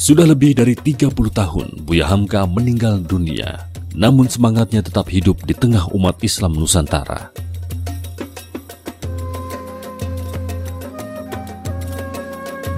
Sudah 0.00 0.24
lebih 0.24 0.56
dari 0.56 0.72
30 0.72 1.12
tahun 1.12 1.84
Buya 1.84 2.08
Hamka 2.08 2.48
meninggal 2.48 3.04
dunia, 3.04 3.68
namun 3.92 4.32
semangatnya 4.32 4.80
tetap 4.80 5.12
hidup 5.12 5.44
di 5.44 5.52
tengah 5.52 5.92
umat 5.92 6.16
Islam 6.24 6.56
Nusantara. 6.56 7.28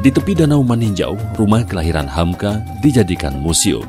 Di 0.02 0.10
tepi 0.10 0.34
Danau 0.34 0.66
Maninjau, 0.66 1.14
rumah 1.38 1.62
kelahiran 1.62 2.10
Hamka 2.10 2.58
dijadikan 2.82 3.38
museum. 3.38 3.86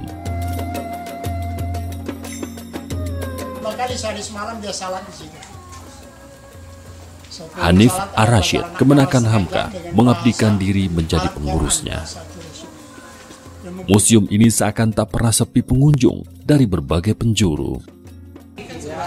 Hanif 7.58 7.98
Arashid, 8.14 8.62
kemenakan 8.78 9.26
Hamka, 9.26 9.74
mengabdikan 9.98 10.62
diri 10.62 10.86
menjadi 10.86 11.34
pengurusnya. 11.34 12.06
Museum 13.88 14.28
ini 14.28 14.52
seakan 14.52 14.92
tak 14.92 15.16
pernah 15.16 15.32
sepi 15.32 15.64
pengunjung 15.64 16.28
dari 16.44 16.68
berbagai 16.68 17.16
penjuru. 17.16 17.80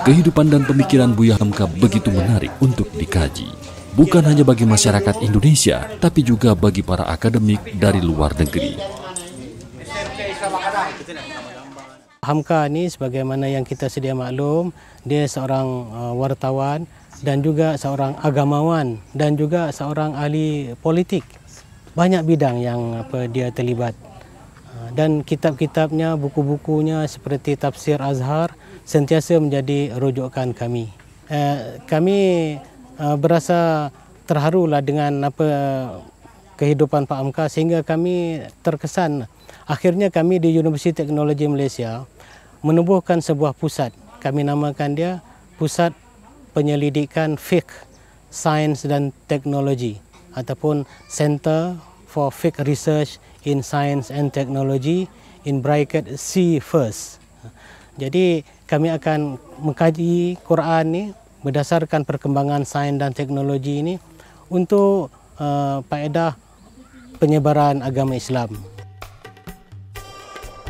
Kehidupan 0.09 0.48
dan 0.48 0.65
pemikiran 0.65 1.12
Buya 1.12 1.37
Hamka 1.37 1.69
begitu 1.69 2.09
menarik 2.09 2.48
untuk 2.65 2.88
dikaji. 2.96 3.52
Bukan 3.92 4.24
hanya 4.24 4.48
bagi 4.48 4.65
masyarakat 4.65 5.20
Indonesia, 5.20 5.84
tapi 6.01 6.24
juga 6.24 6.56
bagi 6.56 6.80
para 6.80 7.05
akademik 7.05 7.77
dari 7.77 8.01
luar 8.01 8.32
negeri. 8.32 8.80
Hamka 12.24 12.65
ini 12.73 12.88
sebagaimana 12.88 13.52
yang 13.52 13.62
kita 13.62 13.93
sedia 13.93 14.16
maklum, 14.16 14.73
dia 15.04 15.29
seorang 15.29 15.68
uh, 15.93 16.15
wartawan 16.16 16.88
dan 17.20 17.45
juga 17.45 17.77
seorang 17.77 18.16
agamawan 18.24 18.96
dan 19.12 19.37
juga 19.37 19.68
seorang 19.68 20.16
ahli 20.16 20.73
politik. 20.80 21.29
Banyak 21.93 22.24
bidang 22.24 22.57
yang 22.60 23.04
apa 23.04 23.29
dia 23.29 23.52
terlibat. 23.52 24.15
Uh, 24.76 24.92
dan 24.92 25.24
kitab-kitabnya, 25.24 26.20
buku-bukunya 26.20 27.09
seperti 27.09 27.56
Tafsir 27.56 27.96
Azhar 27.96 28.52
sentiasa 28.84 29.40
menjadi 29.40 29.96
rujukan 29.96 30.52
kami. 30.52 30.92
Uh, 31.32 31.80
kami 31.88 32.18
berasa 32.96 33.92
terharulah 34.24 34.80
dengan 34.80 35.28
apa 35.28 35.48
kehidupan 36.56 37.04
Pak 37.04 37.18
Hamka 37.20 37.45
sehingga 37.52 37.84
kami 37.84 38.40
terkesan 38.64 39.28
akhirnya 39.68 40.09
kami 40.09 40.40
di 40.40 40.48
Universiti 40.56 41.04
Teknologi 41.04 41.45
Malaysia 41.45 42.08
menubuhkan 42.64 43.20
sebuah 43.20 43.52
pusat. 43.52 43.92
Kami 44.24 44.48
namakan 44.48 44.96
dia 44.96 45.12
Pusat 45.60 45.92
Penyelidikan 46.56 47.36
Fiqh, 47.36 47.68
Sains 48.32 48.88
dan 48.88 49.12
Teknologi 49.29 50.01
ataupun 50.32 50.88
Center 51.04 51.76
for 52.08 52.32
Fiqh 52.32 52.64
Research 52.64 53.20
in 53.46 53.62
Science 53.62 54.10
and 54.10 54.34
Technology 54.34 55.06
in 55.46 55.62
bracket 55.62 56.18
C 56.18 56.58
first. 56.58 57.22
Jadi 57.96 58.44
kami 58.68 58.92
akan 58.92 59.40
mengkaji 59.62 60.36
Quran 60.44 60.84
ini 60.92 61.04
berdasarkan 61.40 62.02
perkembangan 62.02 62.66
sains 62.66 62.98
dan 62.98 63.14
teknologi 63.14 63.80
ini 63.80 63.94
untuk 64.50 65.08
uh, 65.38 65.80
penyebaran 67.16 67.80
agama 67.80 68.19
Islam. 68.19 68.52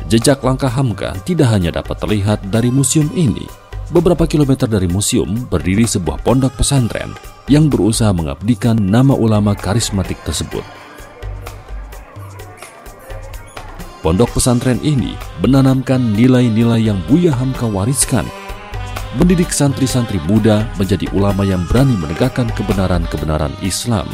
Jejak 0.07 0.39
langkah 0.39 0.71
Hamka 0.71 1.19
tidak 1.27 1.51
hanya 1.51 1.83
dapat 1.83 1.99
terlihat 1.99 2.39
dari 2.47 2.71
museum 2.71 3.11
ini. 3.11 3.43
Beberapa 3.91 4.23
kilometer 4.23 4.67
dari 4.67 4.87
museum 4.87 5.47
berdiri 5.51 5.83
sebuah 5.83 6.23
pondok 6.23 6.55
pesantren 6.59 7.11
yang 7.51 7.67
berusaha 7.67 8.11
mengabdikan 8.15 8.75
nama 8.75 9.15
ulama 9.15 9.51
karismatik 9.51 10.19
tersebut. 10.23 10.76
Pondok 14.07 14.39
pesantren 14.39 14.79
ini 14.87 15.19
menanamkan 15.43 15.99
nilai-nilai 16.15 16.79
yang 16.79 16.95
Buya 17.11 17.35
Hamka 17.35 17.67
wariskan. 17.67 18.23
Mendidik 19.19 19.51
santri-santri 19.51 20.15
muda 20.31 20.63
menjadi 20.79 21.11
ulama 21.11 21.43
yang 21.43 21.67
berani 21.67 21.91
menegakkan 21.99 22.47
kebenaran-kebenaran 22.55 23.51
Islam. 23.59 24.07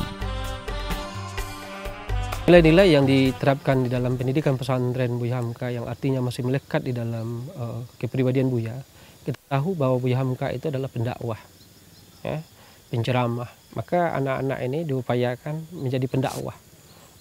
Nilai-nilai 2.50 2.90
yang 2.90 3.06
diterapkan 3.06 3.86
di 3.86 3.94
dalam 3.94 4.18
pendidikan 4.18 4.58
pesantren 4.58 5.22
Buya 5.22 5.38
Hamka 5.38 5.70
yang 5.70 5.86
artinya 5.86 6.26
masih 6.26 6.42
melekat 6.42 6.82
di 6.82 6.98
dalam 6.98 7.46
uh, 7.53 7.86
kepribadian 8.02 8.50
Buya, 8.50 8.74
kita 9.30 9.38
tahu 9.46 9.78
bahwa 9.78 10.02
Buya 10.02 10.18
Hamka 10.26 10.50
itu 10.50 10.74
adalah 10.74 10.90
pendakwah, 10.90 11.38
ya, 12.26 12.42
penceramah. 12.90 13.78
Maka 13.78 14.18
anak-anak 14.18 14.58
ini 14.58 14.90
diupayakan 14.90 15.70
menjadi 15.70 16.09
pendakwah, 16.09 16.58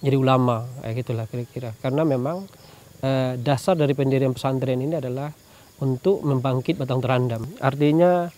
jadi 0.01 0.17
ulama, 0.17 0.65
ya 0.81 0.89
gitulah 0.97 1.29
kira-kira. 1.29 1.77
Karena 1.77 2.01
memang 2.01 2.62
uh, 3.03 3.35
dasar 3.37 3.75
dari 3.75 3.91
pendirian 3.91 4.31
pesantren 4.31 4.79
ini 4.79 4.95
adalah 4.97 5.29
untuk 5.83 6.23
membangkit 6.23 6.79
batang 6.79 7.03
terandam. 7.03 7.43
Artinya 7.59 8.31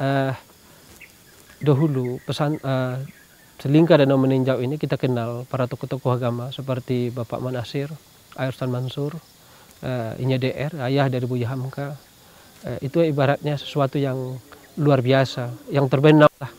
uh, 0.00 0.32
dahulu 1.60 2.16
pesan 2.24 2.56
uh, 2.64 2.98
Selingkar 3.56 4.04
Danau 4.04 4.20
Meninjau 4.20 4.60
ini 4.60 4.76
kita 4.76 5.00
kenal 5.00 5.48
para 5.48 5.64
tokoh-tokoh 5.64 6.12
agama 6.12 6.52
seperti 6.52 7.08
Bapak 7.08 7.40
Manasir, 7.40 7.88
Ayrstan 8.36 8.68
Mansur, 8.68 9.16
uh, 9.80 10.12
Inya 10.20 10.36
DR, 10.36 10.76
ayah 10.88 11.08
dari 11.08 11.24
Buya 11.24 11.52
Hamka. 11.52 11.96
Uh, 12.64 12.78
itu 12.84 13.00
ibaratnya 13.00 13.56
sesuatu 13.56 13.96
yang 13.96 14.36
luar 14.76 15.00
biasa, 15.00 15.72
yang 15.72 15.88
terbenam 15.88 16.28
lah. 16.36 16.52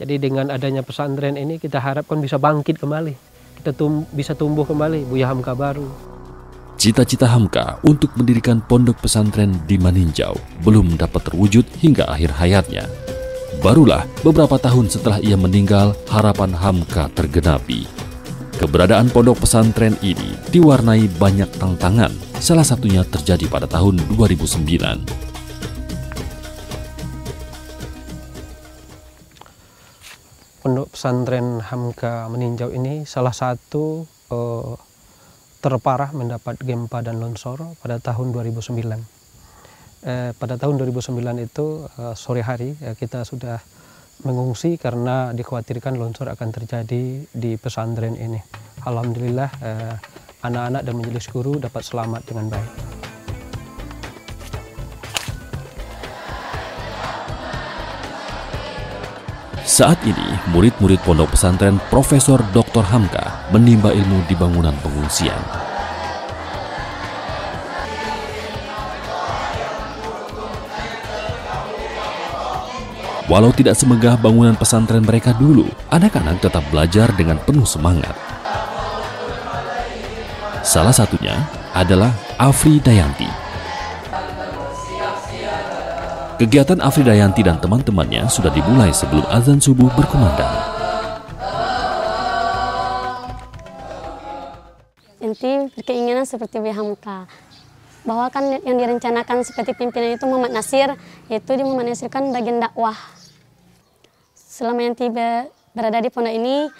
Jadi 0.00 0.16
dengan 0.16 0.48
adanya 0.48 0.80
pesantren 0.80 1.36
ini 1.36 1.60
kita 1.60 1.82
harapkan 1.82 2.16
bisa 2.22 2.40
bangkit 2.40 2.80
kembali. 2.80 3.12
Kita 3.60 3.74
tum 3.74 4.08
bisa 4.14 4.32
tumbuh 4.32 4.64
kembali 4.64 5.04
Buya 5.04 5.28
Hamka 5.28 5.52
baru. 5.52 6.17
Cita-cita 6.78 7.26
Hamka 7.26 7.82
untuk 7.82 8.14
mendirikan 8.14 8.62
pondok 8.62 9.02
pesantren 9.02 9.50
di 9.66 9.74
Maninjau 9.82 10.38
belum 10.62 10.94
dapat 10.94 11.26
terwujud 11.26 11.66
hingga 11.82 12.06
akhir 12.06 12.38
hayatnya. 12.38 12.86
Barulah 13.58 14.06
beberapa 14.22 14.62
tahun 14.62 14.86
setelah 14.86 15.18
ia 15.18 15.34
meninggal, 15.34 15.98
harapan 16.06 16.54
Hamka 16.54 17.10
tergenapi. 17.18 17.82
Keberadaan 18.62 19.10
pondok 19.10 19.42
pesantren 19.42 19.98
ini 20.06 20.38
diwarnai 20.54 21.10
banyak 21.18 21.50
tantangan, 21.58 22.14
salah 22.38 22.62
satunya 22.62 23.02
terjadi 23.02 23.50
pada 23.50 23.66
tahun 23.66 23.98
2009. 24.14 24.62
Pondok 30.62 30.94
pesantren 30.94 31.58
Hamka 31.58 32.30
meninjau 32.30 32.70
ini 32.70 33.02
salah 33.02 33.34
satu 33.34 34.06
uh, 34.30 34.78
terparah 35.58 36.14
mendapat 36.14 36.58
gempa 36.62 37.02
dan 37.02 37.18
longsor 37.18 37.74
pada 37.82 37.98
tahun 37.98 38.30
2009 38.30 39.18
eh, 40.06 40.30
pada 40.36 40.54
tahun 40.54 40.78
2009 40.78 41.18
itu 41.42 41.66
eh, 41.98 42.14
sore 42.14 42.42
hari 42.46 42.78
eh, 42.78 42.94
kita 42.94 43.26
sudah 43.26 43.58
mengungsi 44.26 44.74
karena 44.78 45.30
dikhawatirkan 45.30 45.94
longsor 45.94 46.26
akan 46.34 46.50
terjadi 46.50 47.22
di 47.30 47.54
pesantren 47.54 48.18
ini. 48.18 48.42
Alhamdulillah 48.82 49.50
eh, 49.62 49.94
anak-anak 50.42 50.82
dan 50.82 50.94
majelis 50.98 51.26
guru 51.30 51.58
dapat 51.58 51.82
selamat 51.86 52.22
dengan 52.26 52.50
baik. 52.50 52.87
Saat 59.78 60.02
ini, 60.02 60.34
murid-murid 60.50 60.98
pondok 61.06 61.38
pesantren 61.38 61.78
Profesor 61.86 62.42
Dr. 62.50 62.82
Hamka 62.82 63.46
menimba 63.54 63.94
ilmu 63.94 64.26
di 64.26 64.34
bangunan 64.34 64.74
pengungsian. 64.82 65.38
Walau 73.30 73.54
tidak 73.54 73.78
semegah 73.78 74.18
bangunan 74.18 74.58
pesantren 74.58 75.06
mereka 75.06 75.30
dulu, 75.38 75.70
anak-anak 75.94 76.42
tetap 76.42 76.66
belajar 76.74 77.14
dengan 77.14 77.38
penuh 77.38 77.62
semangat. 77.62 78.18
Salah 80.66 80.90
satunya 80.90 81.38
adalah 81.70 82.10
Afri 82.34 82.82
Dayanti. 82.82 83.47
Kegiatan 86.38 86.78
Afri 86.78 87.02
Dayanti 87.02 87.42
dan 87.42 87.58
teman-temannya 87.58 88.30
sudah 88.30 88.54
dimulai 88.54 88.94
sebelum 88.94 89.26
azan 89.26 89.58
subuh 89.58 89.90
berkumandang. 89.90 90.54
Inti 95.18 95.66
berkeinginan 95.74 96.22
seperti 96.22 96.62
Hamka 96.70 97.26
bahwa 98.06 98.30
kan 98.30 98.46
yang 98.62 98.78
direncanakan 98.78 99.42
seperti 99.42 99.74
pimpinan 99.74 100.14
itu 100.14 100.30
Muhammad 100.30 100.54
Nasir, 100.54 100.94
yaitu 101.26 101.58
di 101.58 101.66
Muhammad 101.66 101.90
Nasir 101.90 102.06
kan 102.06 102.30
bagian 102.30 102.62
dakwah 102.62 102.94
selama 104.38 104.86
yang 104.86 104.94
tiba 104.94 105.50
berada 105.74 105.98
di 105.98 106.06
pondok 106.06 106.38
ini, 106.38 106.70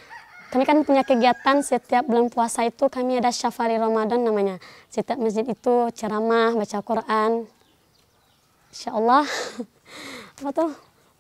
kami 0.55 0.63
kan 0.71 0.87
punya 0.87 1.03
kegiatan 1.03 1.67
setiap 1.67 2.07
bulan 2.07 2.31
puasa 2.31 2.63
itu 2.63 2.87
kami 2.87 3.19
ada 3.19 3.35
syafari 3.35 3.75
Ramadan 3.75 4.23
namanya. 4.23 4.63
Setiap 4.87 5.19
masjid 5.19 5.43
itu 5.43 5.91
ceramah, 5.99 6.55
baca 6.55 6.79
Quran. 6.79 7.58
Insya 8.69 8.93
Allah, 8.93 9.25
apa 10.39 10.51
tuh 10.53 10.71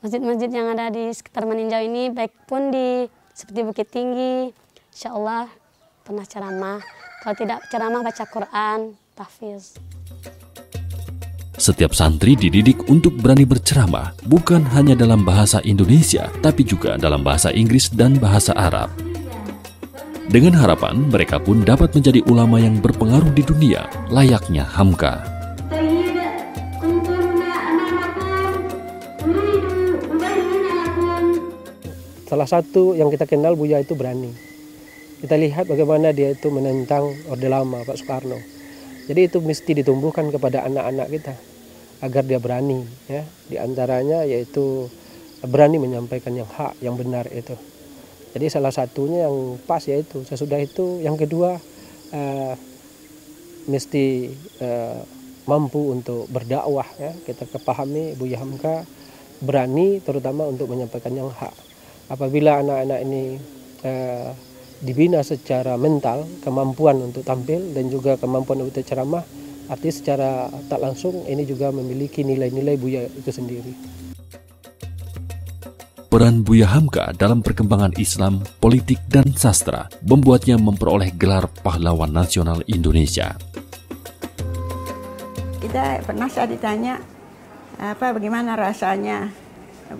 masjid-masjid 0.04 0.52
yang 0.52 0.68
ada 0.76 0.92
di 0.92 1.08
sekitar 1.08 1.48
Meninjau 1.48 1.80
ini, 1.80 2.12
baik 2.12 2.44
pun 2.44 2.68
di 2.68 3.08
seperti 3.32 3.60
Bukit 3.64 3.88
Tinggi, 3.88 4.52
Insya 4.92 5.16
Allah 5.16 5.48
pernah 6.04 6.28
ceramah. 6.28 6.80
Kalau 7.24 7.34
tidak 7.34 7.64
ceramah 7.72 8.04
baca 8.04 8.24
Quran, 8.28 8.78
tahfiz. 9.16 9.80
Setiap 11.58 11.90
santri 11.90 12.38
dididik 12.38 12.86
untuk 12.86 13.18
berani 13.18 13.42
berceramah 13.42 14.14
bukan 14.30 14.62
hanya 14.78 14.94
dalam 14.94 15.26
bahasa 15.26 15.58
Indonesia, 15.66 16.30
tapi 16.38 16.62
juga 16.62 16.94
dalam 16.94 17.26
bahasa 17.26 17.50
Inggris 17.50 17.90
dan 17.90 18.14
bahasa 18.20 18.54
Arab. 18.54 18.92
Dengan 20.28 20.60
harapan 20.60 21.08
mereka 21.08 21.40
pun 21.40 21.64
dapat 21.64 21.96
menjadi 21.96 22.20
ulama 22.28 22.60
yang 22.60 22.78
berpengaruh 22.78 23.32
di 23.32 23.40
dunia, 23.42 23.88
layaknya 24.12 24.68
Hamka. 24.68 25.37
Salah 32.38 32.62
satu 32.62 32.94
yang 32.94 33.10
kita 33.10 33.26
kenal 33.26 33.58
Buya 33.58 33.82
itu 33.82 33.98
berani. 33.98 34.30
Kita 35.18 35.34
lihat 35.34 35.66
bagaimana 35.66 36.14
dia 36.14 36.30
itu 36.30 36.54
menentang 36.54 37.10
Orde 37.26 37.50
Lama 37.50 37.82
Pak 37.82 37.98
Soekarno. 37.98 38.38
Jadi 39.10 39.26
itu 39.26 39.42
mesti 39.42 39.74
ditumbuhkan 39.74 40.30
kepada 40.30 40.62
anak-anak 40.62 41.10
kita 41.18 41.34
agar 41.98 42.22
dia 42.22 42.38
berani 42.38 42.86
ya. 43.10 43.26
Di 43.50 43.58
antaranya 43.58 44.22
yaitu 44.22 44.86
berani 45.42 45.82
menyampaikan 45.82 46.30
yang 46.30 46.46
hak, 46.46 46.78
yang 46.78 46.94
benar 46.94 47.26
itu. 47.34 47.58
Jadi 48.30 48.46
salah 48.54 48.70
satunya 48.70 49.26
yang 49.26 49.58
pas 49.66 49.82
yaitu 49.90 50.22
sesudah 50.22 50.62
itu 50.62 51.02
yang 51.02 51.18
kedua 51.18 51.58
uh, 52.14 52.54
mesti 53.66 54.30
uh, 54.62 55.02
mampu 55.50 55.90
untuk 55.90 56.30
berdakwah 56.30 56.86
ya. 57.02 57.18
Kita 57.26 57.50
kepahami 57.50 58.14
Buya 58.14 58.38
Hamka 58.38 58.86
berani 59.42 59.98
terutama 60.06 60.46
untuk 60.46 60.70
menyampaikan 60.70 61.18
yang 61.18 61.34
hak. 61.34 61.66
Apabila 62.08 62.64
anak-anak 62.64 63.00
ini 63.04 63.36
uh, 63.84 64.32
dibina 64.80 65.20
secara 65.20 65.76
mental, 65.76 66.24
kemampuan 66.40 67.04
untuk 67.04 67.20
tampil 67.20 67.76
dan 67.76 67.92
juga 67.92 68.16
kemampuan 68.16 68.64
untuk 68.64 68.80
ceramah, 68.80 69.20
artinya 69.68 69.92
secara 69.92 70.30
tak 70.72 70.80
langsung 70.80 71.28
ini 71.28 71.44
juga 71.44 71.68
memiliki 71.68 72.24
nilai-nilai 72.24 72.80
Buya 72.80 73.04
itu 73.12 73.28
sendiri. 73.28 73.72
Peran 76.08 76.40
Buya 76.40 76.72
Hamka 76.72 77.12
dalam 77.12 77.44
perkembangan 77.44 77.92
Islam, 78.00 78.40
politik, 78.64 78.96
dan 79.12 79.28
sastra 79.36 79.92
membuatnya 80.00 80.56
memperoleh 80.56 81.12
gelar 81.12 81.44
pahlawan 81.60 82.08
nasional 82.08 82.64
Indonesia. 82.64 83.36
Kita 85.60 86.00
pernah 86.08 86.32
saya 86.32 86.48
ditanya, 86.48 86.96
apa 87.76 88.16
bagaimana 88.16 88.56
rasanya 88.56 89.28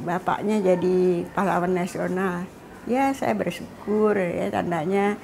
bapaknya 0.05 0.61
jadi 0.61 1.25
pahlawan 1.32 1.73
nasional. 1.73 2.44
Ya 2.88 3.12
saya 3.12 3.37
bersyukur 3.37 4.17
ya 4.17 4.49
tandanya 4.49 5.17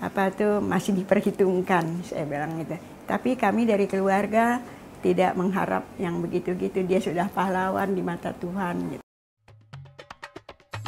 apa 0.00 0.32
tuh 0.32 0.64
masih 0.64 0.96
diperhitungkan 0.96 2.04
saya 2.04 2.24
bilang 2.24 2.56
gitu. 2.60 2.76
Tapi 3.04 3.36
kami 3.36 3.68
dari 3.68 3.84
keluarga 3.84 4.60
tidak 5.00 5.36
mengharap 5.36 5.84
yang 5.96 6.20
begitu-gitu. 6.20 6.84
Dia 6.84 7.00
sudah 7.00 7.26
pahlawan 7.32 7.92
di 7.92 8.02
mata 8.04 8.32
Tuhan 8.36 8.76
gitu. 8.96 9.04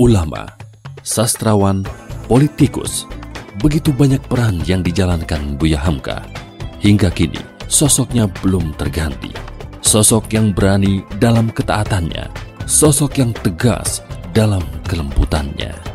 ulama 0.00 0.48
sastrawan 1.04 1.84
politikus 2.26 3.04
begitu 3.60 3.92
banyak 3.92 4.24
peran 4.24 4.58
yang 4.64 4.80
dijalankan 4.80 5.60
Buya 5.60 5.76
Hamka 5.78 6.24
hingga 6.80 7.12
kini 7.12 7.38
sosoknya 7.72 8.28
belum 8.40 8.76
terganti. 8.76 9.32
Sosok 9.82 10.30
yang 10.30 10.54
berani 10.54 11.02
dalam 11.18 11.50
ketaatannya 11.50 12.51
sosok 12.66 13.18
yang 13.18 13.32
tegas 13.42 14.00
dalam 14.32 14.62
kelembutannya 14.86 15.91